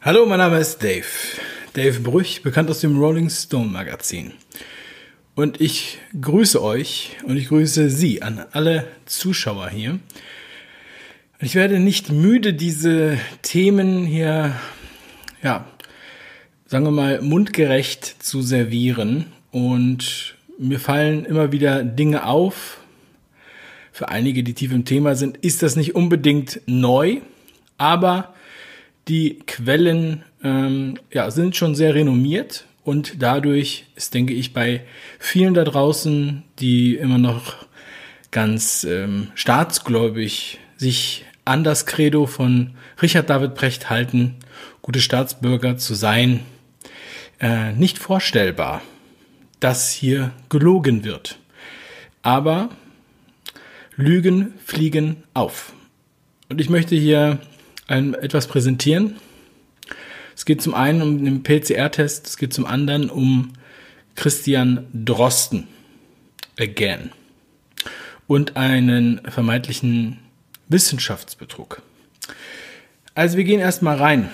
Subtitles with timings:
[0.00, 1.04] Hallo, mein Name ist Dave.
[1.74, 4.32] Dave Brüch, bekannt aus dem Rolling Stone Magazin.
[5.36, 10.00] Und ich grüße euch und ich grüße Sie an alle Zuschauer hier.
[11.38, 14.56] Ich werde nicht müde, diese Themen hier,
[15.40, 15.66] ja,
[16.70, 19.26] sagen wir mal, mundgerecht zu servieren.
[19.50, 22.78] Und mir fallen immer wieder Dinge auf.
[23.90, 27.18] Für einige, die tief im Thema sind, ist das nicht unbedingt neu,
[27.76, 28.34] aber
[29.08, 34.82] die Quellen ähm, ja, sind schon sehr renommiert und dadurch ist, denke ich, bei
[35.18, 37.66] vielen da draußen, die immer noch
[38.30, 42.70] ganz ähm, staatsgläubig sich an das Credo von
[43.02, 44.36] Richard David Brecht halten,
[44.82, 46.40] gute Staatsbürger zu sein,
[47.40, 48.82] äh, nicht vorstellbar,
[49.60, 51.38] dass hier gelogen wird.
[52.22, 52.70] Aber
[53.96, 55.72] Lügen fliegen auf.
[56.48, 57.38] Und ich möchte hier
[57.86, 59.16] ein, etwas präsentieren.
[60.34, 63.52] Es geht zum einen um den PCR-Test, es geht zum anderen um
[64.14, 65.68] Christian Drosten
[66.58, 67.10] again
[68.26, 70.18] und einen vermeintlichen
[70.68, 71.82] Wissenschaftsbetrug.
[73.14, 74.30] Also wir gehen erstmal rein.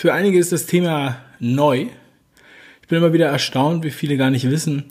[0.00, 1.88] Für einige ist das Thema neu.
[2.80, 4.86] Ich bin immer wieder erstaunt, wie viele gar nicht wissen,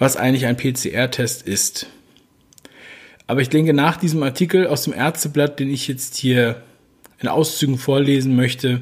[0.00, 1.86] was eigentlich ein PCR-Test ist.
[3.28, 6.64] Aber ich denke, nach diesem Artikel aus dem Ärzteblatt, den ich jetzt hier
[7.20, 8.80] in Auszügen vorlesen möchte,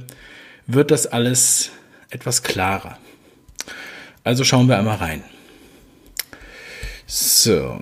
[0.67, 1.71] wird das alles
[2.09, 2.97] etwas klarer.
[4.25, 5.23] Also schauen wir einmal rein.
[7.07, 7.79] So.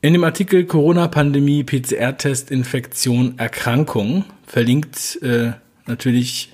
[0.00, 5.54] In dem Artikel Corona-Pandemie, PCR-Test, Infektion, Erkrankung verlinkt äh,
[5.86, 6.52] natürlich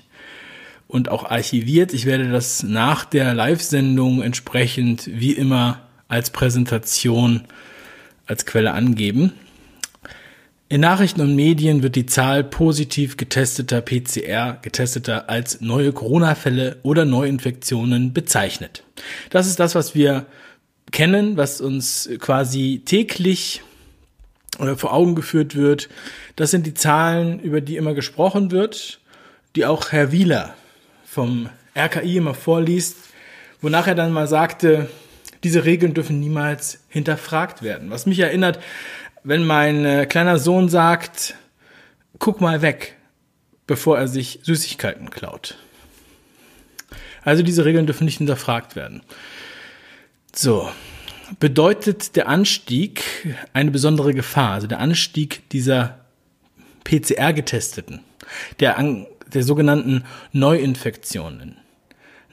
[0.87, 1.93] und auch archiviert.
[1.93, 7.41] Ich werde das nach der Live-Sendung entsprechend wie immer als Präsentation
[8.25, 9.33] als Quelle angeben.
[10.67, 17.05] In Nachrichten und Medien wird die Zahl positiv getesteter PCR getesteter als neue Corona-Fälle oder
[17.05, 18.83] Neuinfektionen bezeichnet.
[19.29, 20.25] Das ist das, was wir
[20.95, 23.61] kennen, was uns quasi täglich
[24.59, 25.89] oder vor Augen geführt wird.
[26.37, 29.01] Das sind die Zahlen, über die immer gesprochen wird,
[29.57, 30.55] die auch Herr Wieler
[31.05, 32.95] vom RKI immer vorliest,
[33.59, 34.89] wonach er dann mal sagte,
[35.43, 37.89] diese Regeln dürfen niemals hinterfragt werden.
[37.89, 38.59] Was mich erinnert,
[39.25, 41.35] wenn mein äh, kleiner Sohn sagt,
[42.19, 42.95] guck mal weg,
[43.67, 45.57] bevor er sich Süßigkeiten klaut.
[47.21, 49.01] Also diese Regeln dürfen nicht hinterfragt werden.
[50.37, 50.69] So,
[51.39, 53.03] bedeutet der Anstieg
[53.53, 55.99] eine besondere Gefahr, also der Anstieg dieser
[56.83, 58.01] PCR-Getesteten,
[58.59, 58.75] der
[59.33, 60.03] der sogenannten
[60.33, 61.57] Neuinfektionen.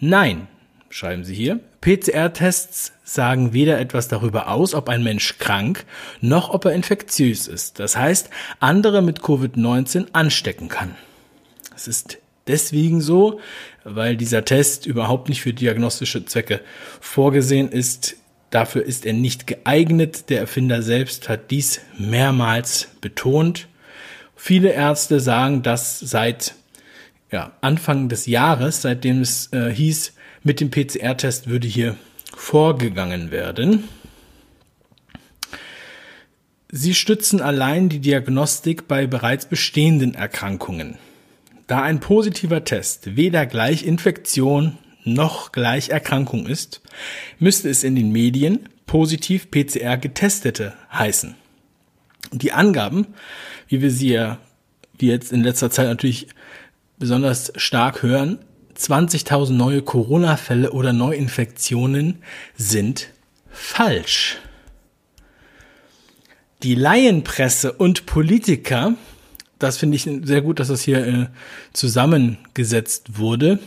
[0.00, 0.48] Nein,
[0.90, 5.84] schreiben Sie hier, PCR-Tests sagen weder etwas darüber aus, ob ein Mensch krank,
[6.20, 7.78] noch ob er infektiös ist.
[7.78, 10.96] Das heißt, andere mit Covid-19 anstecken kann.
[11.76, 13.40] Es ist deswegen so,
[13.84, 16.60] weil dieser Test überhaupt nicht für diagnostische Zwecke
[17.00, 18.16] vorgesehen ist.
[18.50, 20.28] Dafür ist er nicht geeignet.
[20.28, 23.68] Der Erfinder selbst hat dies mehrmals betont.
[24.36, 26.54] Viele Ärzte sagen das seit
[27.30, 31.96] ja, Anfang des Jahres, seitdem es äh, hieß, mit dem PCR-Test würde hier
[32.34, 33.88] vorgegangen werden.
[36.70, 40.96] Sie stützen allein die Diagnostik bei bereits bestehenden Erkrankungen.
[41.72, 46.82] Da ein positiver Test weder gleich Infektion noch gleich Erkrankung ist,
[47.38, 51.34] müsste es in den Medien positiv PCR getestete heißen.
[52.30, 53.06] Die Angaben,
[53.68, 54.36] wie wir sie ja,
[54.98, 56.26] wie jetzt in letzter Zeit natürlich
[56.98, 58.40] besonders stark hören,
[58.76, 62.18] 20.000 neue Corona-Fälle oder Neuinfektionen
[62.54, 63.08] sind
[63.50, 64.36] falsch.
[66.64, 68.92] Die Laienpresse und Politiker,
[69.62, 71.26] das finde ich sehr gut, dass das hier äh,
[71.72, 73.58] zusammengesetzt wurde,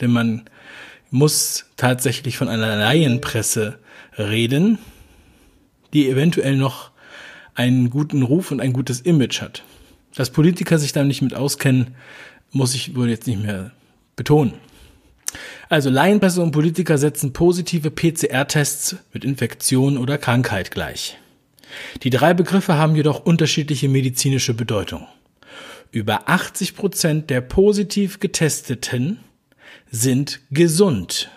[0.00, 0.42] denn man
[1.10, 3.78] muss tatsächlich von einer Laienpresse
[4.18, 4.78] reden,
[5.92, 6.90] die eventuell noch
[7.54, 9.62] einen guten Ruf und ein gutes Image hat.
[10.14, 11.94] Dass Politiker sich da nicht mit auskennen,
[12.50, 13.72] muss ich wohl jetzt nicht mehr
[14.16, 14.54] betonen.
[15.68, 21.18] Also Laienpresse und Politiker setzen positive PCR-Tests mit Infektion oder Krankheit gleich.
[22.02, 25.06] Die drei Begriffe haben jedoch unterschiedliche medizinische Bedeutung.
[25.90, 29.20] Über 80 Prozent der positiv getesteten
[29.90, 31.30] sind gesund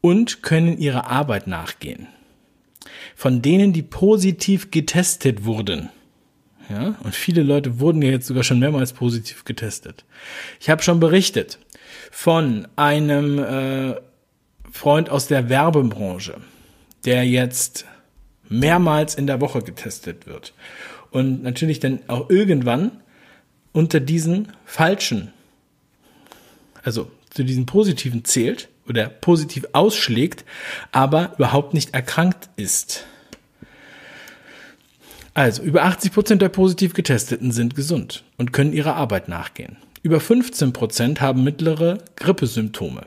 [0.00, 2.06] und können ihrer Arbeit nachgehen.
[3.16, 5.90] von denen, die positiv getestet wurden,
[6.68, 10.04] ja, und viele Leute wurden ja jetzt sogar schon mehrmals positiv getestet.
[10.60, 11.58] Ich habe schon berichtet
[12.10, 13.94] von einem äh,
[14.70, 16.36] Freund aus der Werbebranche,
[17.04, 17.86] der jetzt
[18.48, 20.52] mehrmals in der Woche getestet wird
[21.10, 22.92] und natürlich dann auch irgendwann
[23.72, 25.32] unter diesen falschen,
[26.82, 30.44] also zu diesen positiven zählt oder positiv ausschlägt,
[30.92, 33.04] aber überhaupt nicht erkrankt ist.
[35.34, 39.76] Also, über 80 Prozent der positiv Getesteten sind gesund und können ihrer Arbeit nachgehen.
[40.02, 43.02] Über 15 Prozent haben mittlere Grippesymptome.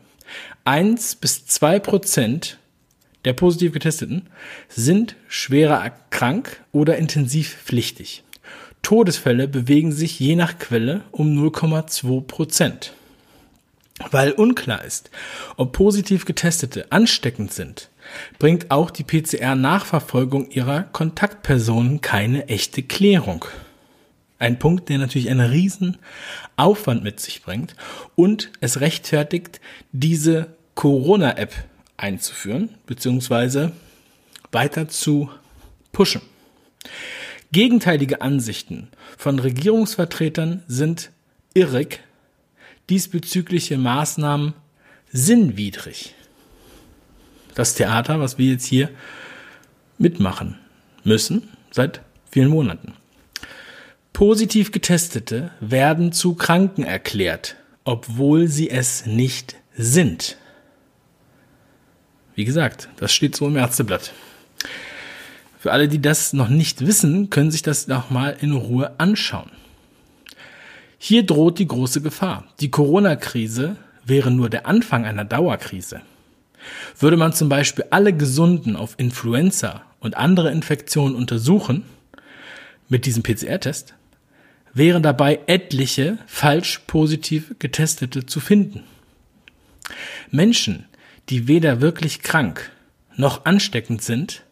[0.63, 2.57] 1 bis 2 Prozent
[3.25, 4.27] der positiv Getesteten
[4.68, 8.23] sind schwerer krank oder intensiv pflichtig.
[8.81, 12.94] Todesfälle bewegen sich je nach Quelle um 0,2 Prozent.
[14.09, 15.12] Weil unklar ist,
[15.57, 17.89] ob positiv Getestete ansteckend sind,
[18.39, 23.45] bringt auch die PCR-Nachverfolgung ihrer Kontaktpersonen keine echte Klärung.
[24.39, 26.00] Ein Punkt, der natürlich einen riesen
[26.57, 27.75] Aufwand mit sich bringt
[28.15, 31.53] und es rechtfertigt, diese Corona-App
[32.01, 33.71] einzuführen, beziehungsweise
[34.51, 35.30] weiter zu
[35.92, 36.21] pushen.
[37.51, 41.12] Gegenteilige Ansichten von Regierungsvertretern sind
[41.53, 42.00] irrig,
[42.89, 44.53] diesbezügliche Maßnahmen
[45.12, 46.15] sinnwidrig.
[47.56, 48.89] Das Theater, was wir jetzt hier
[49.97, 50.57] mitmachen
[51.04, 52.01] müssen, seit
[52.31, 52.94] vielen Monaten.
[54.13, 60.38] Positiv Getestete werden zu Kranken erklärt, obwohl sie es nicht sind.
[62.36, 64.13] Wie gesagt, das steht so im Ärzteblatt.
[65.60, 69.51] Für alle, die das noch nicht wissen, können sich das nochmal in Ruhe anschauen.
[70.98, 72.45] Hier droht die große Gefahr.
[72.60, 73.75] Die Corona-Krise
[74.06, 76.01] wäre nur der Anfang einer Dauerkrise.
[77.00, 81.86] Würde man zum Beispiel alle Gesunden auf Influenza und andere Infektionen untersuchen,
[82.88, 83.94] mit diesem PCR-Test,
[84.74, 88.83] wären dabei etliche falsch positiv getestete zu finden.
[90.30, 90.86] Menschen,
[91.29, 92.71] die weder wirklich krank
[93.15, 94.44] noch ansteckend sind,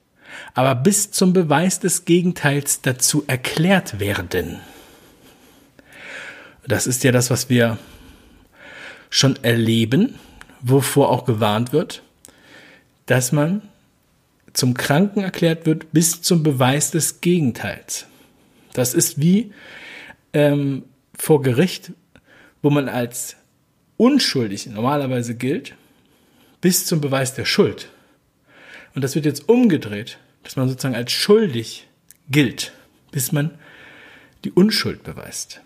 [0.54, 4.60] aber bis zum Beweis des Gegenteils dazu erklärt werden.
[6.68, 7.78] Das ist ja das, was wir
[9.10, 10.16] schon erleben,
[10.62, 12.04] wovor auch gewarnt wird,
[13.06, 13.62] dass man
[14.54, 18.06] zum Kranken erklärt wird bis zum Beweis des Gegenteils.
[18.74, 19.52] Das ist wie
[20.34, 20.84] ähm,
[21.18, 21.92] vor Gericht,
[22.62, 23.36] wo man als
[23.98, 25.76] unschuldig normalerweise gilt,
[26.62, 27.90] bis zum Beweis der Schuld.
[28.96, 31.88] Und das wird jetzt umgedreht, dass man sozusagen als schuldig
[32.30, 32.74] gilt,
[33.12, 33.52] bis man
[34.44, 35.62] die Unschuld beweist.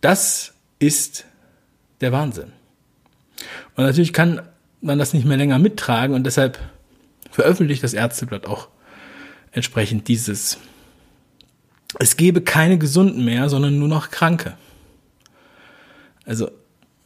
[0.00, 1.24] Das ist
[2.00, 2.52] der Wahnsinn.
[3.74, 4.42] Und natürlich kann
[4.80, 6.58] man das nicht mehr länger mittragen und deshalb
[7.30, 8.68] veröffentlicht das Ärzteblatt auch
[9.52, 10.58] entsprechend dieses.
[11.98, 14.56] Es gebe keine Gesunden mehr, sondern nur noch Kranke.
[16.24, 16.50] Also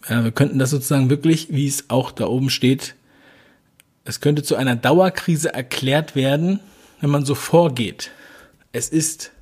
[0.08, 2.94] ja, wir könnten das sozusagen wirklich, wie es auch da oben steht,
[4.04, 6.60] es könnte zu einer Dauerkrise erklärt werden,
[7.00, 8.10] wenn man so vorgeht.
[8.72, 9.32] Es ist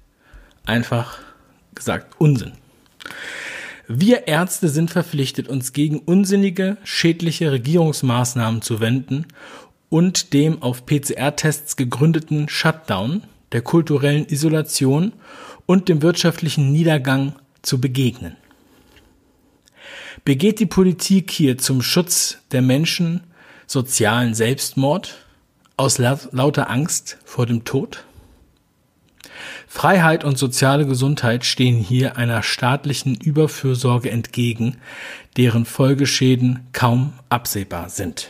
[0.66, 1.18] einfach
[1.74, 2.52] gesagt Unsinn.
[3.86, 9.26] Wir Ärzte sind verpflichtet, uns gegen unsinnige, schädliche Regierungsmaßnahmen zu wenden
[9.88, 15.12] und dem auf PCR-Tests gegründeten Shutdown, der kulturellen Isolation
[15.64, 18.36] und dem wirtschaftlichen Niedergang zu begegnen.
[20.24, 23.22] Begeht die Politik hier zum Schutz der Menschen
[23.66, 25.26] sozialen Selbstmord
[25.76, 28.04] aus lauter Angst vor dem Tod?
[29.66, 34.78] Freiheit und soziale Gesundheit stehen hier einer staatlichen Überfürsorge entgegen,
[35.36, 38.28] deren Folgeschäden kaum absehbar sind.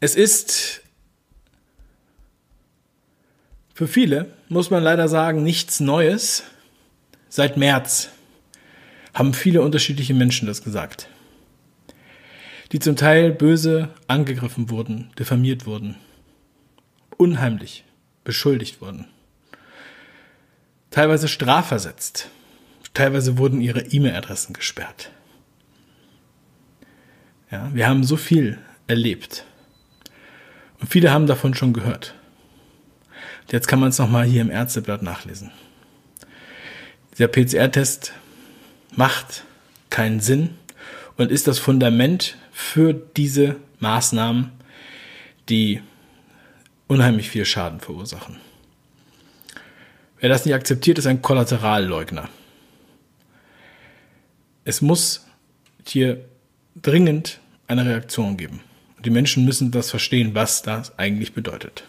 [0.00, 0.82] Es ist
[3.74, 6.42] für viele, muss man leider sagen, nichts Neues
[7.28, 8.10] seit März
[9.14, 11.08] haben viele unterschiedliche Menschen das gesagt,
[12.72, 15.96] die zum Teil böse angegriffen wurden, diffamiert wurden,
[17.16, 17.84] unheimlich
[18.24, 19.06] beschuldigt wurden,
[20.90, 22.28] teilweise strafversetzt,
[22.94, 25.10] teilweise wurden ihre E-Mail-Adressen gesperrt.
[27.50, 29.44] Ja, wir haben so viel erlebt.
[30.80, 32.14] Und viele haben davon schon gehört.
[33.50, 35.50] jetzt kann man es nochmal hier im Ärzteblatt nachlesen.
[37.18, 38.14] Der PCR-Test
[38.92, 39.44] macht
[39.88, 40.56] keinen Sinn
[41.16, 44.52] und ist das Fundament für diese Maßnahmen,
[45.48, 45.80] die
[46.86, 48.38] unheimlich viel Schaden verursachen.
[50.18, 52.28] Wer das nicht akzeptiert, ist ein Kollateralleugner.
[54.64, 55.26] Es muss
[55.86, 56.24] hier
[56.76, 58.60] dringend eine Reaktion geben.
[59.04, 61.84] Die Menschen müssen das verstehen, was das eigentlich bedeutet.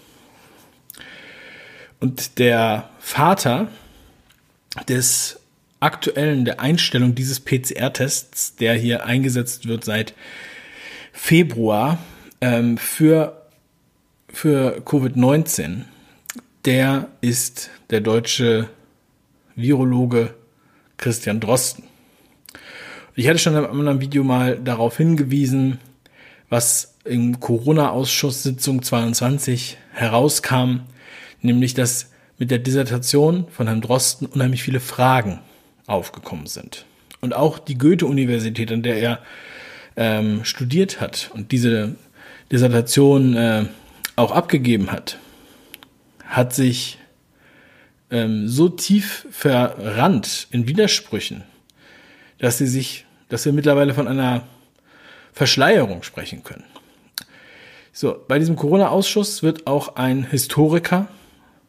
[1.99, 3.67] Und der Vater
[4.87, 5.40] des
[5.81, 10.13] aktuellen, der Einstellung dieses PCR-Tests, der hier eingesetzt wird seit
[11.11, 11.97] Februar
[12.39, 13.47] ähm, für,
[14.29, 15.81] für Covid-19,
[16.65, 18.69] der ist der deutsche
[19.55, 20.33] Virologe
[20.97, 21.83] Christian Drosten.
[23.15, 25.79] Ich hatte schon in einem anderen Video mal darauf hingewiesen,
[26.47, 30.81] was im Corona-Ausschusssitzung 22 herauskam,
[31.41, 35.39] nämlich dass mit der Dissertation von Herrn Drosten unheimlich viele Fragen
[35.91, 36.85] aufgekommen sind.
[37.19, 39.19] Und auch die Goethe-Universität, an der er
[39.95, 41.95] ähm, studiert hat und diese
[42.51, 43.65] Dissertation äh,
[44.15, 45.19] auch abgegeben hat,
[46.25, 46.97] hat sich
[48.09, 51.43] ähm, so tief verrannt in Widersprüchen,
[52.39, 54.43] dass sie sich, dass wir mittlerweile von einer
[55.33, 56.65] Verschleierung sprechen können.
[57.93, 61.07] So, bei diesem Corona-Ausschuss wird auch ein Historiker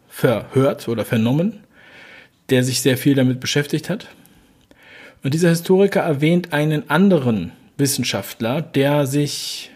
[0.09, 1.62] verhört oder vernommen,
[2.51, 4.09] der sich sehr viel damit beschäftigt hat.
[5.23, 9.71] Und dieser Historiker erwähnt einen anderen Wissenschaftler, der sich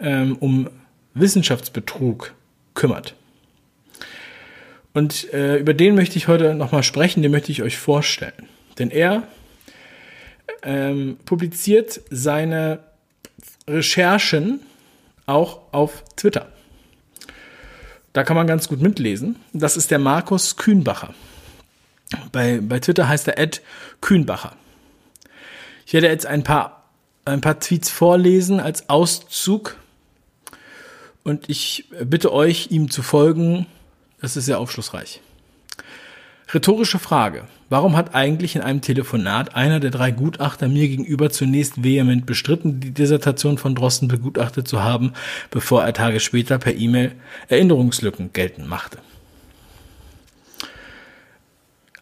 [0.00, 0.68] ähm, um
[1.14, 2.34] Wissenschaftsbetrug
[2.74, 3.14] kümmert.
[4.92, 8.48] Und äh, über den möchte ich heute nochmal sprechen, den möchte ich euch vorstellen.
[8.78, 9.22] Denn er
[10.62, 12.80] ähm, publiziert seine
[13.68, 14.60] Recherchen
[15.26, 16.48] auch auf Twitter.
[18.12, 19.36] Da kann man ganz gut mitlesen.
[19.52, 21.14] Das ist der Markus Kühnbacher.
[22.32, 23.62] Bei, bei Twitter heißt er Ed
[24.00, 24.54] Kühnbacher.
[25.86, 26.84] Ich werde jetzt ein paar,
[27.24, 29.76] ein paar Tweets vorlesen als Auszug.
[31.22, 33.66] Und ich bitte euch, ihm zu folgen,
[34.20, 35.20] das ist sehr aufschlussreich.
[36.52, 37.44] Rhetorische Frage.
[37.68, 42.80] Warum hat eigentlich in einem Telefonat einer der drei Gutachter mir gegenüber zunächst vehement bestritten,
[42.80, 45.12] die Dissertation von Drosten begutachtet zu haben,
[45.52, 47.12] bevor er Tage später per E-Mail
[47.48, 48.98] Erinnerungslücken geltend machte?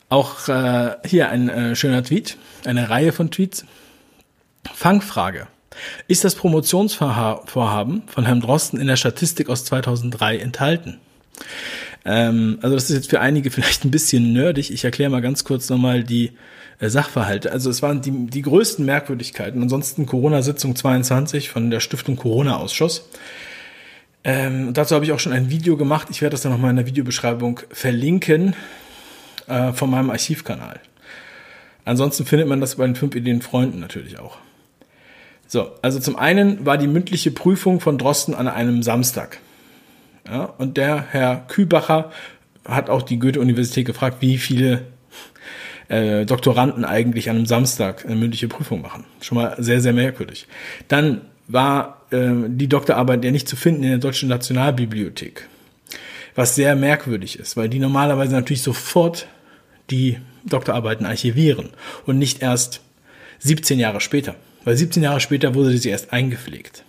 [0.09, 3.65] Auch äh, hier ein äh, schöner Tweet, eine Reihe von Tweets.
[4.75, 5.49] Fangfrage.
[6.09, 10.99] Ist das Promotionsvorhaben von Herrn Drosten in der Statistik aus 2003 enthalten?
[12.05, 14.73] Ähm, also das ist jetzt für einige vielleicht ein bisschen nerdig.
[14.73, 16.33] Ich erkläre mal ganz kurz nochmal die
[16.81, 17.53] äh, Sachverhalte.
[17.53, 19.61] Also es waren die, die größten Merkwürdigkeiten.
[19.63, 23.09] Ansonsten Corona-Sitzung 22 von der Stiftung Corona-Ausschuss.
[24.25, 26.09] Ähm, dazu habe ich auch schon ein Video gemacht.
[26.11, 28.57] Ich werde das dann nochmal in der Videobeschreibung verlinken
[29.49, 30.81] äh, von meinem Archivkanal.
[31.85, 34.39] Ansonsten findet man das bei den fünf Ideen Freunden natürlich auch.
[35.47, 39.39] So, also zum einen war die mündliche Prüfung von Drosten an einem Samstag.
[40.31, 42.13] Ja, und der Herr Kübacher
[42.67, 44.83] hat auch die Goethe-Universität gefragt, wie viele
[45.89, 49.05] äh, Doktoranden eigentlich an einem Samstag eine mündliche Prüfung machen.
[49.23, 50.47] Schon mal sehr, sehr merkwürdig.
[50.89, 55.49] Dann war äh, die Doktorarbeit ja nicht zu finden in der Deutschen Nationalbibliothek.
[56.35, 59.27] Was sehr merkwürdig ist, weil die normalerweise natürlich sofort
[59.91, 61.71] die Doktorarbeiten archivieren
[62.07, 62.81] und nicht erst
[63.41, 64.35] 17 Jahre später.
[64.65, 66.85] Weil 17 Jahre später wurde sie erst eingepflegt.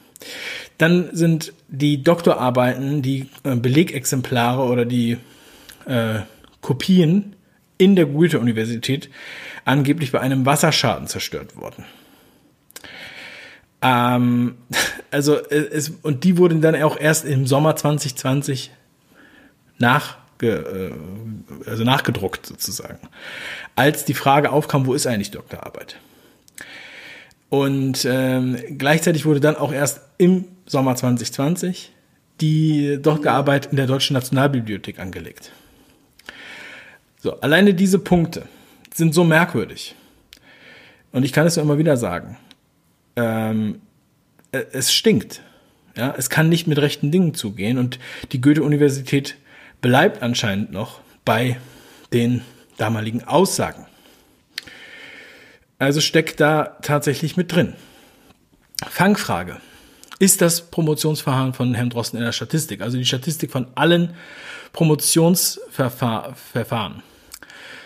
[0.77, 5.17] Dann sind die Doktorarbeiten, die äh, Belegexemplare oder die
[5.85, 6.19] äh,
[6.61, 7.35] Kopien
[7.77, 9.09] in der Goethe-Universität
[9.65, 11.85] angeblich bei einem Wasserschaden zerstört worden.
[13.81, 14.57] Ähm,
[15.11, 18.71] also es, und die wurden dann auch erst im Sommer 2020
[19.77, 20.91] nach, äh,
[21.65, 22.99] also nachgedruckt sozusagen,
[23.75, 25.97] als die Frage aufkam, wo ist eigentlich Doktorarbeit?
[27.49, 31.91] Und ähm, gleichzeitig wurde dann auch erst im Sommer 2020
[32.41, 35.51] die Doktorarbeit in der Deutschen Nationalbibliothek angelegt.
[37.21, 38.43] So, alleine diese Punkte
[38.93, 39.95] sind so merkwürdig.
[41.11, 42.37] Und ich kann es nur immer wieder sagen.
[43.15, 43.81] Ähm,
[44.51, 45.41] äh, es stinkt.
[45.97, 47.99] Ja, es kann nicht mit rechten Dingen zugehen und
[48.31, 49.35] die Goethe-Universität
[49.81, 51.57] bleibt anscheinend noch bei
[52.13, 52.43] den
[52.77, 53.87] damaligen Aussagen.
[55.77, 57.75] Also steckt da tatsächlich mit drin.
[58.87, 59.57] Fangfrage.
[60.19, 64.13] Ist das Promotionsverfahren von Herrn Drosten in der Statistik, also die Statistik von allen
[64.73, 67.01] Promotionsverfahren?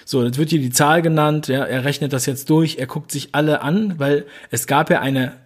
[0.06, 3.12] So, jetzt wird hier die Zahl genannt, ja, er rechnet das jetzt durch, er guckt
[3.12, 5.38] sich alle an, weil es gab ja eine,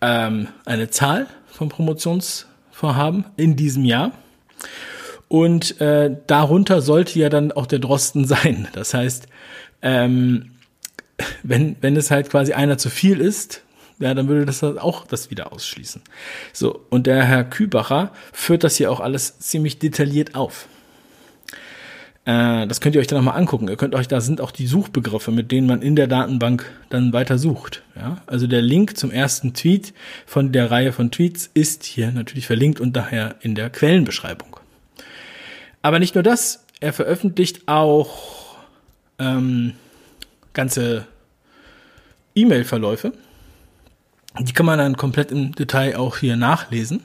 [0.00, 4.10] ähm, eine Zahl von Promotionsvorhaben in diesem Jahr.
[5.28, 8.68] Und äh, darunter sollte ja dann auch der Drosten sein.
[8.72, 9.26] Das heißt,
[9.82, 10.52] ähm,
[11.42, 13.62] wenn, wenn es halt quasi einer zu viel ist,
[13.98, 16.02] ja, dann würde das auch das wieder ausschließen.
[16.52, 20.68] So, und der Herr Kübacher führt das hier auch alles ziemlich detailliert auf.
[22.26, 23.68] Äh, das könnt ihr euch dann nochmal angucken.
[23.68, 27.14] Ihr könnt euch, da sind auch die Suchbegriffe, mit denen man in der Datenbank dann
[27.14, 27.82] weiter sucht.
[27.94, 28.20] Ja?
[28.26, 29.94] Also der Link zum ersten Tweet
[30.26, 34.55] von der Reihe von Tweets ist hier natürlich verlinkt und daher in der Quellenbeschreibung.
[35.86, 38.56] Aber nicht nur das, er veröffentlicht auch
[39.20, 39.74] ähm,
[40.52, 41.06] ganze
[42.34, 43.12] E-Mail-Verläufe.
[44.40, 47.04] Die kann man dann komplett im Detail auch hier nachlesen.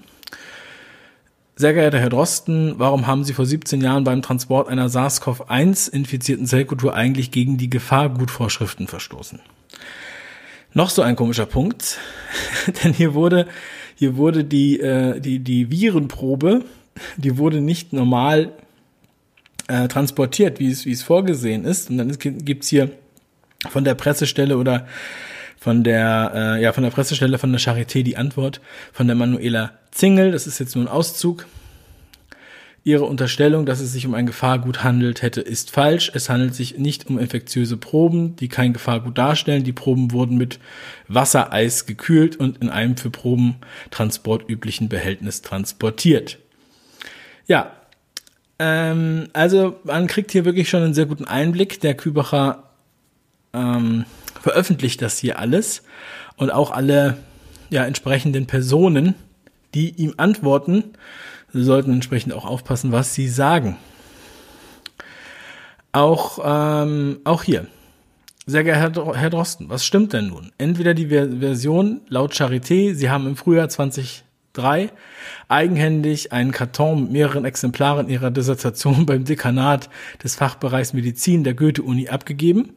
[1.55, 6.95] Sehr geehrter Herr Drosten, warum haben Sie vor 17 Jahren beim Transport einer SARS-CoV-1-infizierten Zellkultur
[6.95, 9.39] eigentlich gegen die Gefahrgutvorschriften verstoßen?
[10.73, 11.99] Noch so ein komischer Punkt,
[12.83, 13.47] denn hier wurde,
[13.93, 16.65] hier wurde die, äh, die, die Virenprobe,
[17.17, 18.53] die wurde nicht normal
[19.71, 21.89] äh, transportiert, wie es, wie es vorgesehen ist.
[21.89, 22.91] Und dann gibt's hier
[23.69, 24.85] von der Pressestelle oder
[25.57, 28.61] von der, äh, ja, von der Pressestelle von der Charité die Antwort
[28.91, 31.45] von der Manuela Zingel, das ist jetzt nur ein Auszug.
[32.83, 36.11] Ihre Unterstellung, dass es sich um ein Gefahrgut handelt hätte, ist falsch.
[36.15, 39.63] Es handelt sich nicht um infektiöse Proben, die kein Gefahrgut darstellen.
[39.63, 40.57] Die Proben wurden mit
[41.07, 46.39] Wassereis gekühlt und in einem für Probentransport üblichen Behältnis transportiert.
[47.45, 47.71] Ja,
[48.61, 51.81] ähm, also man kriegt hier wirklich schon einen sehr guten Einblick.
[51.81, 52.69] Der Kübacher
[53.53, 54.05] ähm,
[54.39, 55.81] veröffentlicht das hier alles
[56.37, 57.17] und auch alle
[57.71, 59.15] ja, entsprechenden Personen,
[59.73, 60.83] die ihm antworten,
[61.51, 63.77] sollten entsprechend auch aufpassen, was sie sagen.
[65.91, 67.65] Auch, ähm, auch hier.
[68.45, 70.51] Sehr geehrter Herr Drosten, was stimmt denn nun?
[70.59, 73.69] Entweder die Version laut Charité, Sie haben im Frühjahr
[74.53, 74.89] 2003
[75.47, 79.89] eigenhändig einen Karton mit mehreren Exemplaren Ihrer Dissertation beim Dekanat
[80.23, 82.73] des Fachbereichs Medizin der Goethe-Uni abgegeben,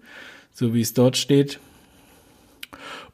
[0.53, 1.59] so wie es dort steht,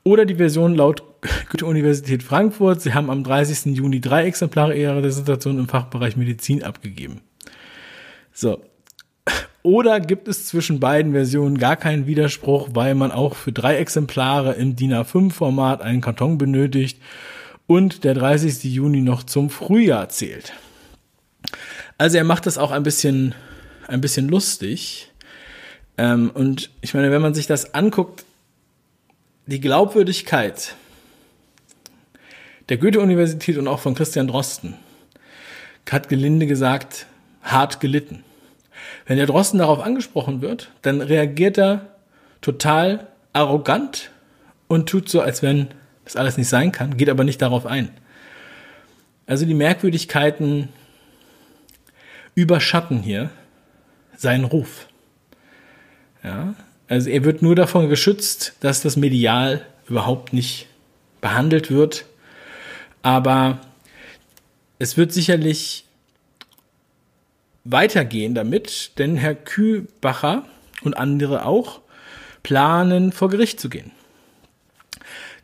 [0.02, 1.02] oder die Version laut
[1.50, 2.80] Goethe-Universität Frankfurt.
[2.80, 3.76] Sie haben am 30.
[3.76, 7.20] Juni drei Exemplare ihrer Dissertation im Fachbereich Medizin abgegeben.
[8.32, 8.62] So.
[9.62, 14.54] Oder gibt es zwischen beiden Versionen gar keinen Widerspruch, weil man auch für drei Exemplare
[14.54, 16.98] im DIN A5-Format einen Karton benötigt
[17.70, 18.64] und der 30.
[18.64, 20.54] Juni noch zum Frühjahr zählt?
[21.98, 23.32] Also er macht das auch ein bisschen,
[23.86, 25.12] ein bisschen lustig.
[25.96, 28.24] Ähm, und ich meine, wenn man sich das anguckt,
[29.46, 30.74] die Glaubwürdigkeit
[32.70, 34.74] der Goethe-Universität und auch von Christian Drosten
[35.88, 37.06] hat gelinde gesagt
[37.40, 38.24] hart gelitten.
[39.06, 41.94] Wenn der Drosten darauf angesprochen wird, dann reagiert er
[42.40, 44.10] total arrogant
[44.66, 45.68] und tut so, als wenn
[46.10, 47.90] das alles nicht sein kann, geht aber nicht darauf ein.
[49.26, 50.68] Also die Merkwürdigkeiten
[52.34, 53.30] überschatten hier
[54.16, 54.88] seinen Ruf.
[56.24, 56.54] Ja,
[56.88, 60.66] also er wird nur davon geschützt, dass das medial überhaupt nicht
[61.20, 62.06] behandelt wird.
[63.02, 63.60] Aber
[64.78, 65.84] es wird sicherlich
[67.64, 70.44] weitergehen damit, denn Herr Kübacher
[70.82, 71.80] und andere auch
[72.42, 73.92] planen, vor Gericht zu gehen.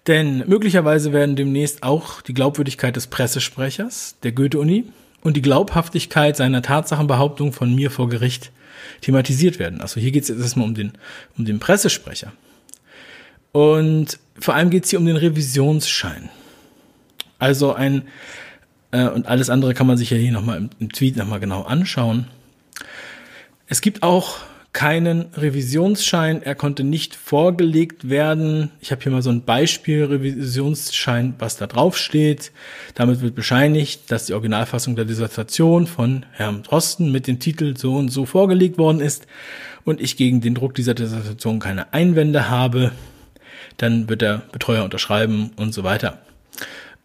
[0.06, 4.84] Denn möglicherweise werden demnächst auch die Glaubwürdigkeit des Pressesprechers der Goethe-Uni
[5.22, 8.52] und die Glaubhaftigkeit seiner Tatsachenbehauptung von mir vor Gericht
[9.00, 9.80] thematisiert werden.
[9.80, 10.92] Also hier geht es jetzt erstmal um den,
[11.36, 12.32] um den Pressesprecher.
[13.50, 16.28] Und vor allem geht es hier um den Revisionsschein.
[17.38, 18.02] Also ein,
[18.92, 21.62] äh, und alles andere kann man sich ja hier nochmal im, im Tweet nochmal genau
[21.62, 22.26] anschauen.
[23.66, 24.38] Es gibt auch
[24.76, 26.42] keinen Revisionsschein.
[26.42, 28.70] Er konnte nicht vorgelegt werden.
[28.82, 32.52] Ich habe hier mal so ein Beispiel Revisionsschein, was da drauf steht.
[32.94, 37.94] Damit wird bescheinigt, dass die Originalfassung der Dissertation von Herrn Drosten mit dem Titel so
[37.96, 39.26] und so vorgelegt worden ist
[39.86, 42.92] und ich gegen den Druck dieser Dissertation keine Einwände habe.
[43.78, 46.20] Dann wird der Betreuer unterschreiben und so weiter.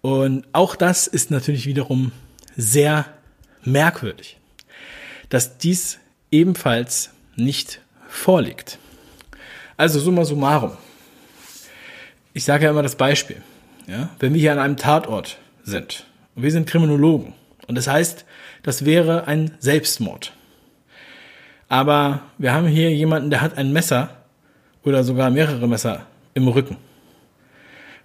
[0.01, 2.11] Und auch das ist natürlich wiederum
[2.57, 3.05] sehr
[3.63, 4.35] merkwürdig,
[5.29, 5.99] dass dies
[6.31, 8.77] ebenfalls nicht vorliegt.
[9.77, 10.77] Also summa summarum.
[12.33, 13.41] Ich sage ja immer das Beispiel.
[13.87, 14.09] Ja?
[14.19, 17.33] Wenn wir hier an einem Tatort sind und wir sind Kriminologen
[17.67, 18.25] und das heißt,
[18.63, 20.33] das wäre ein Selbstmord.
[21.67, 24.17] Aber wir haben hier jemanden, der hat ein Messer
[24.83, 26.77] oder sogar mehrere Messer im Rücken.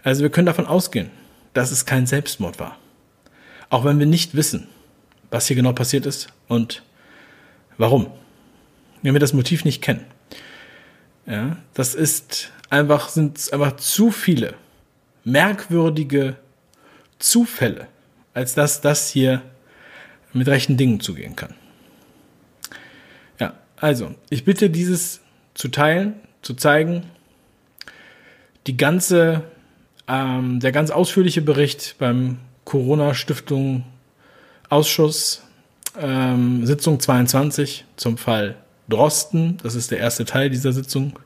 [0.03, 1.11] Also wir können davon ausgehen,
[1.53, 2.79] dass es kein Selbstmord war.
[3.71, 4.69] Auch wenn wir nicht wissen,
[5.31, 6.85] was hier genau passiert ist und
[7.77, 8.07] warum
[9.07, 10.05] wenn wir das Motiv nicht kennen.
[11.27, 14.55] Ja, das ist einfach, sind einfach zu viele
[15.23, 16.35] merkwürdige
[17.21, 17.87] Zufälle,
[18.35, 19.43] als dass das hier
[20.33, 21.55] mit rechten Dingen zugehen kann.
[23.39, 25.21] Ja, also, ich bitte dieses
[25.55, 27.05] zu teilen, zu zeigen.
[28.67, 29.45] Die ganze,
[30.09, 33.85] ähm, der ganz ausführliche Bericht beim Corona-Stiftung
[34.69, 35.45] Ausschuss,
[35.97, 38.57] ähm, Sitzung 22 zum Fall
[38.89, 39.59] Drosten.
[39.63, 41.19] Das ist der erste Teil dieser Sitzung.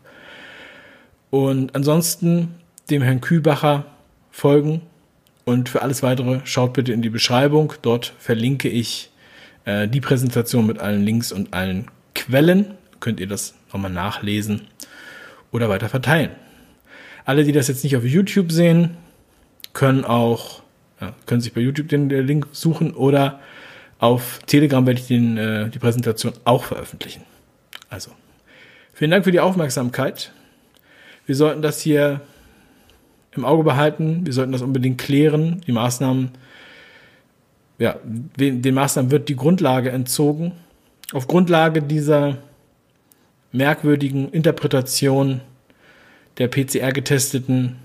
[1.30, 2.54] Und ansonsten
[2.90, 3.84] dem Herrn Kühlbacher
[4.30, 4.82] folgen.
[5.44, 7.72] Und für alles weitere schaut bitte in die Beschreibung.
[7.82, 9.10] Dort verlinke ich
[9.64, 12.74] äh, die Präsentation mit allen Links und allen Quellen.
[13.00, 14.62] Könnt ihr das nochmal nachlesen
[15.52, 16.30] oder weiter verteilen.
[17.24, 18.96] Alle, die das jetzt nicht auf YouTube sehen,
[19.72, 20.62] können auch,
[21.00, 23.40] ja, können sich bei YouTube den, den Link suchen oder
[23.98, 27.22] auf Telegram werde ich den, äh, die Präsentation auch veröffentlichen.
[27.90, 28.12] Also,
[28.94, 30.32] vielen Dank für die Aufmerksamkeit.
[31.26, 32.20] Wir sollten das hier
[33.32, 34.24] im Auge behalten.
[34.24, 35.60] Wir sollten das unbedingt klären.
[35.66, 36.30] Die Maßnahmen,
[37.78, 40.52] ja, den Maßnahmen wird die Grundlage entzogen.
[41.12, 42.38] Auf Grundlage dieser
[43.52, 45.40] merkwürdigen Interpretation
[46.38, 47.76] der PCR-Getesteten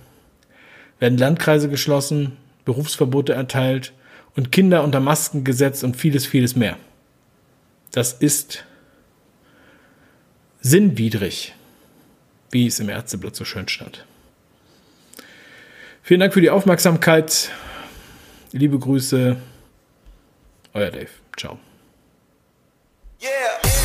[0.99, 3.93] werden Landkreise geschlossen, Berufsverbote erteilt
[4.35, 6.77] und Kinder unter Masken gesetzt und vieles, vieles mehr.
[7.91, 8.65] Das ist
[10.65, 11.53] sinnwidrig,
[12.49, 14.03] wie es im Ärzteblatt so schön stand.
[16.01, 17.51] Vielen Dank für die Aufmerksamkeit.
[18.51, 19.37] Liebe Grüße.
[20.73, 21.09] Euer Dave.
[21.37, 21.59] Ciao.
[23.21, 23.84] Yeah.